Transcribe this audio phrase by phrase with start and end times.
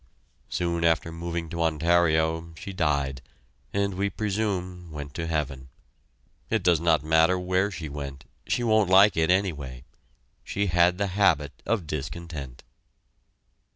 [0.49, 3.21] Soon after moving to Ontario she died,
[3.71, 5.69] and we presume went to heaven.
[6.49, 9.83] It does not matter where she went she won't like it, anyway.
[10.43, 12.63] She had the habit of discontent.